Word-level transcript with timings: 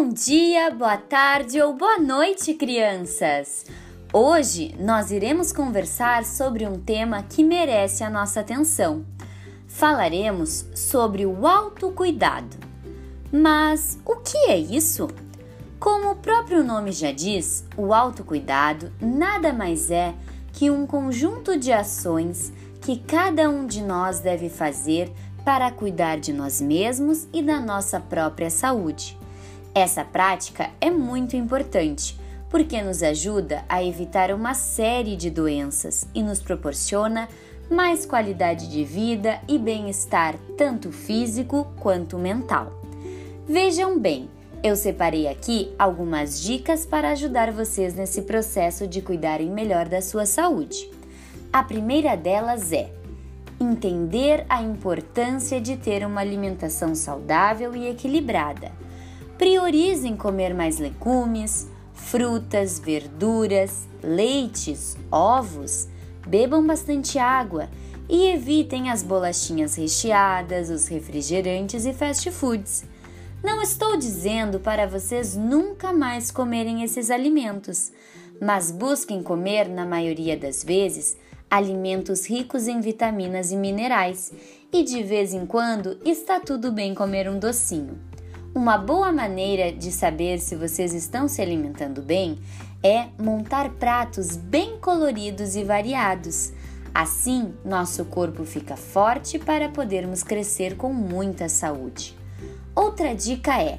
Bom 0.00 0.10
dia, 0.10 0.70
boa 0.70 0.96
tarde 0.96 1.60
ou 1.60 1.74
boa 1.74 1.98
noite, 1.98 2.54
crianças! 2.54 3.66
Hoje 4.12 4.72
nós 4.78 5.10
iremos 5.10 5.50
conversar 5.50 6.24
sobre 6.24 6.64
um 6.64 6.78
tema 6.78 7.24
que 7.24 7.42
merece 7.42 8.04
a 8.04 8.08
nossa 8.08 8.38
atenção. 8.38 9.04
Falaremos 9.66 10.66
sobre 10.72 11.26
o 11.26 11.44
autocuidado. 11.44 12.56
Mas 13.32 13.98
o 14.06 14.14
que 14.14 14.38
é 14.46 14.56
isso? 14.56 15.08
Como 15.80 16.12
o 16.12 16.16
próprio 16.16 16.62
nome 16.62 16.92
já 16.92 17.10
diz, 17.10 17.66
o 17.76 17.92
autocuidado 17.92 18.92
nada 19.00 19.52
mais 19.52 19.90
é 19.90 20.14
que 20.52 20.70
um 20.70 20.86
conjunto 20.86 21.58
de 21.58 21.72
ações 21.72 22.52
que 22.80 23.00
cada 23.00 23.50
um 23.50 23.66
de 23.66 23.82
nós 23.82 24.20
deve 24.20 24.48
fazer 24.48 25.12
para 25.44 25.72
cuidar 25.72 26.20
de 26.20 26.32
nós 26.32 26.60
mesmos 26.60 27.26
e 27.32 27.42
da 27.42 27.58
nossa 27.58 27.98
própria 27.98 28.48
saúde. 28.48 29.17
Essa 29.78 30.04
prática 30.04 30.70
é 30.80 30.90
muito 30.90 31.36
importante 31.36 32.18
porque 32.50 32.82
nos 32.82 33.00
ajuda 33.00 33.64
a 33.68 33.80
evitar 33.80 34.32
uma 34.32 34.52
série 34.52 35.14
de 35.14 35.30
doenças 35.30 36.04
e 36.12 36.20
nos 36.20 36.42
proporciona 36.42 37.28
mais 37.70 38.04
qualidade 38.04 38.68
de 38.68 38.82
vida 38.82 39.40
e 39.46 39.56
bem-estar, 39.56 40.34
tanto 40.56 40.90
físico 40.90 41.64
quanto 41.78 42.18
mental. 42.18 42.72
Vejam 43.46 43.96
bem, 44.00 44.28
eu 44.64 44.74
separei 44.74 45.28
aqui 45.28 45.72
algumas 45.78 46.42
dicas 46.42 46.84
para 46.84 47.12
ajudar 47.12 47.52
vocês 47.52 47.94
nesse 47.94 48.22
processo 48.22 48.84
de 48.84 49.00
cuidarem 49.00 49.48
melhor 49.48 49.88
da 49.88 50.02
sua 50.02 50.26
saúde. 50.26 50.90
A 51.52 51.62
primeira 51.62 52.16
delas 52.16 52.72
é 52.72 52.90
entender 53.60 54.44
a 54.48 54.60
importância 54.60 55.60
de 55.60 55.76
ter 55.76 56.04
uma 56.04 56.20
alimentação 56.20 56.96
saudável 56.96 57.76
e 57.76 57.86
equilibrada. 57.86 58.72
Priorizem 59.38 60.16
comer 60.16 60.52
mais 60.52 60.78
legumes, 60.78 61.68
frutas, 61.94 62.80
verduras, 62.80 63.86
leites, 64.02 64.96
ovos, 65.12 65.86
bebam 66.26 66.66
bastante 66.66 67.20
água 67.20 67.70
e 68.08 68.26
evitem 68.26 68.90
as 68.90 69.04
bolachinhas 69.04 69.76
recheadas, 69.76 70.70
os 70.70 70.88
refrigerantes 70.88 71.86
e 71.86 71.92
fast 71.92 72.28
foods. 72.32 72.84
Não 73.40 73.62
estou 73.62 73.96
dizendo 73.96 74.58
para 74.58 74.88
vocês 74.88 75.36
nunca 75.36 75.92
mais 75.92 76.32
comerem 76.32 76.82
esses 76.82 77.08
alimentos, 77.08 77.92
mas 78.40 78.72
busquem 78.72 79.22
comer, 79.22 79.68
na 79.68 79.86
maioria 79.86 80.36
das 80.36 80.64
vezes, 80.64 81.16
alimentos 81.48 82.28
ricos 82.28 82.66
em 82.66 82.80
vitaminas 82.80 83.52
e 83.52 83.56
minerais, 83.56 84.32
e 84.72 84.82
de 84.82 85.00
vez 85.04 85.32
em 85.32 85.46
quando 85.46 85.96
está 86.04 86.40
tudo 86.40 86.72
bem 86.72 86.92
comer 86.92 87.28
um 87.28 87.38
docinho. 87.38 88.17
Uma 88.54 88.78
boa 88.78 89.12
maneira 89.12 89.70
de 89.70 89.92
saber 89.92 90.40
se 90.40 90.56
vocês 90.56 90.94
estão 90.94 91.28
se 91.28 91.40
alimentando 91.42 92.00
bem 92.00 92.38
é 92.82 93.08
montar 93.18 93.70
pratos 93.70 94.36
bem 94.36 94.78
coloridos 94.78 95.54
e 95.54 95.62
variados. 95.62 96.52
Assim, 96.94 97.52
nosso 97.64 98.04
corpo 98.06 98.44
fica 98.44 98.76
forte 98.76 99.38
para 99.38 99.68
podermos 99.68 100.22
crescer 100.22 100.76
com 100.76 100.92
muita 100.92 101.48
saúde. 101.48 102.16
Outra 102.74 103.14
dica 103.14 103.62
é: 103.62 103.78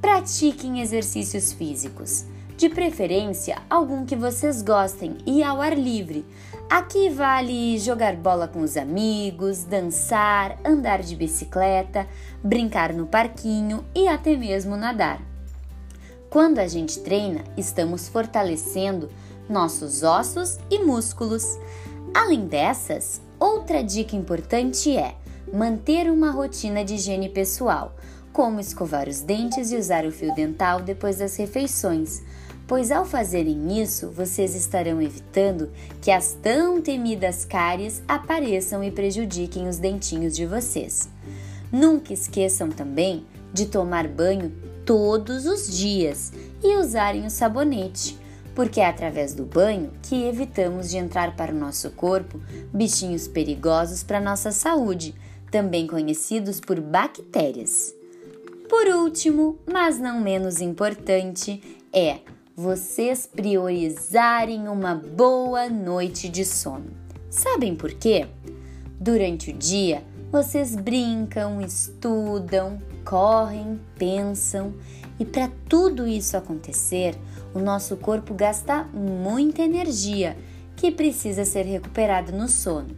pratiquem 0.00 0.80
exercícios 0.80 1.52
físicos 1.52 2.26
de 2.56 2.68
preferência 2.68 3.60
algum 3.68 4.04
que 4.04 4.14
vocês 4.14 4.62
gostem 4.62 5.16
e 5.26 5.42
ao 5.42 5.60
ar 5.60 5.76
livre. 5.76 6.24
Aqui 6.72 7.10
vale 7.10 7.78
jogar 7.78 8.16
bola 8.16 8.48
com 8.48 8.60
os 8.60 8.78
amigos, 8.78 9.62
dançar, 9.62 10.58
andar 10.64 11.02
de 11.02 11.14
bicicleta, 11.14 12.08
brincar 12.42 12.94
no 12.94 13.06
parquinho 13.06 13.84
e 13.94 14.08
até 14.08 14.34
mesmo 14.34 14.74
nadar. 14.74 15.20
Quando 16.30 16.60
a 16.60 16.66
gente 16.66 17.00
treina, 17.00 17.44
estamos 17.58 18.08
fortalecendo 18.08 19.10
nossos 19.50 20.02
ossos 20.02 20.58
e 20.70 20.78
músculos. 20.78 21.58
Além 22.14 22.46
dessas, 22.46 23.20
outra 23.38 23.84
dica 23.84 24.16
importante 24.16 24.96
é 24.96 25.14
manter 25.52 26.10
uma 26.10 26.30
rotina 26.30 26.82
de 26.82 26.94
higiene 26.94 27.28
pessoal, 27.28 27.94
como 28.32 28.60
escovar 28.60 29.08
os 29.08 29.20
dentes 29.20 29.70
e 29.70 29.76
usar 29.76 30.04
o 30.06 30.12
fio 30.12 30.34
dental 30.34 30.80
depois 30.80 31.18
das 31.18 31.36
refeições 31.36 32.22
pois 32.72 32.90
ao 32.90 33.04
fazerem 33.04 33.82
isso, 33.82 34.08
vocês 34.08 34.54
estarão 34.54 35.02
evitando 35.02 35.70
que 36.00 36.10
as 36.10 36.32
tão 36.42 36.80
temidas 36.80 37.44
cáries 37.44 38.02
apareçam 38.08 38.82
e 38.82 38.90
prejudiquem 38.90 39.68
os 39.68 39.76
dentinhos 39.76 40.34
de 40.34 40.46
vocês. 40.46 41.06
Nunca 41.70 42.14
esqueçam 42.14 42.70
também 42.70 43.26
de 43.52 43.66
tomar 43.66 44.08
banho 44.08 44.50
todos 44.86 45.44
os 45.44 45.76
dias 45.76 46.32
e 46.62 46.76
usarem 46.76 47.26
o 47.26 47.30
sabonete, 47.30 48.18
porque 48.54 48.80
é 48.80 48.86
através 48.86 49.34
do 49.34 49.44
banho 49.44 49.90
que 50.02 50.24
evitamos 50.24 50.88
de 50.88 50.96
entrar 50.96 51.36
para 51.36 51.52
o 51.52 51.58
nosso 51.58 51.90
corpo 51.90 52.40
bichinhos 52.72 53.28
perigosos 53.28 54.02
para 54.02 54.18
nossa 54.18 54.50
saúde, 54.50 55.14
também 55.50 55.86
conhecidos 55.86 56.58
por 56.58 56.80
bactérias. 56.80 58.01
Por 58.72 58.86
último, 58.86 59.58
mas 59.70 59.98
não 59.98 60.18
menos 60.18 60.62
importante, 60.62 61.62
é 61.92 62.20
vocês 62.56 63.26
priorizarem 63.26 64.66
uma 64.66 64.94
boa 64.94 65.68
noite 65.68 66.26
de 66.26 66.42
sono. 66.42 66.86
Sabem 67.28 67.76
por 67.76 67.92
quê? 67.92 68.26
Durante 68.98 69.50
o 69.50 69.52
dia, 69.52 70.02
vocês 70.30 70.74
brincam, 70.74 71.60
estudam, 71.60 72.80
correm, 73.04 73.78
pensam, 73.98 74.72
e 75.20 75.24
para 75.26 75.50
tudo 75.68 76.06
isso 76.06 76.34
acontecer, 76.34 77.14
o 77.52 77.58
nosso 77.58 77.98
corpo 77.98 78.32
gasta 78.32 78.84
muita 78.84 79.60
energia 79.60 80.34
que 80.76 80.90
precisa 80.90 81.44
ser 81.44 81.66
recuperada 81.66 82.32
no 82.32 82.48
sono. 82.48 82.96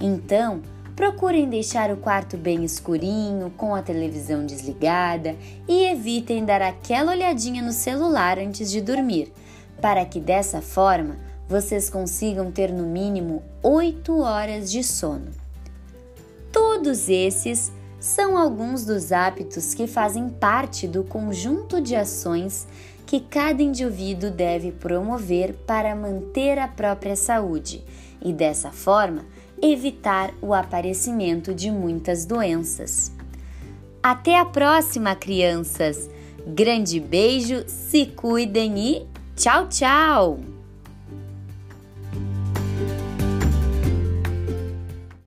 Então, 0.00 0.62
Procurem 0.98 1.48
deixar 1.48 1.92
o 1.92 1.96
quarto 1.96 2.36
bem 2.36 2.64
escurinho, 2.64 3.52
com 3.56 3.72
a 3.72 3.80
televisão 3.80 4.44
desligada 4.44 5.36
e 5.68 5.84
evitem 5.84 6.44
dar 6.44 6.60
aquela 6.60 7.12
olhadinha 7.12 7.62
no 7.62 7.70
celular 7.70 8.36
antes 8.36 8.68
de 8.68 8.80
dormir, 8.80 9.32
para 9.80 10.04
que 10.04 10.18
dessa 10.18 10.60
forma 10.60 11.16
vocês 11.48 11.88
consigam 11.88 12.50
ter 12.50 12.72
no 12.72 12.82
mínimo 12.82 13.44
8 13.62 14.18
horas 14.18 14.72
de 14.72 14.82
sono. 14.82 15.30
Todos 16.50 17.08
esses 17.08 17.70
são 18.00 18.36
alguns 18.36 18.84
dos 18.84 19.12
hábitos 19.12 19.74
que 19.74 19.86
fazem 19.86 20.28
parte 20.28 20.88
do 20.88 21.04
conjunto 21.04 21.80
de 21.80 21.94
ações 21.94 22.66
que 23.06 23.20
cada 23.20 23.62
indivíduo 23.62 24.32
deve 24.32 24.72
promover 24.72 25.54
para 25.64 25.94
manter 25.94 26.58
a 26.58 26.66
própria 26.66 27.14
saúde 27.14 27.84
e, 28.20 28.32
dessa 28.32 28.72
forma, 28.72 29.24
evitar 29.62 30.32
o 30.40 30.54
aparecimento 30.54 31.54
de 31.54 31.70
muitas 31.70 32.24
doenças. 32.24 33.12
Até 34.02 34.38
a 34.38 34.44
próxima, 34.44 35.14
crianças! 35.14 36.08
Grande 36.46 36.98
beijo, 36.98 37.64
se 37.66 38.06
cuidem 38.06 38.78
e 38.78 39.06
tchau, 39.36 39.68
tchau! 39.68 40.57